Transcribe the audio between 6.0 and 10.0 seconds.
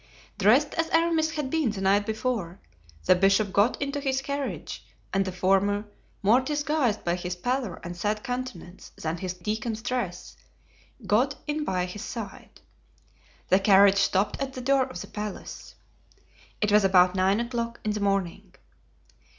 more disguised by his pallor and sad countenance than his deacon's